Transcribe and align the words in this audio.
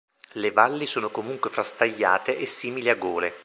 Le 0.31 0.49
valli 0.51 0.87
sono 0.87 1.11
comunque 1.11 1.51
frastagliate 1.51 2.35
e 2.35 2.47
simili 2.47 2.89
a 2.89 2.95
gole. 2.95 3.33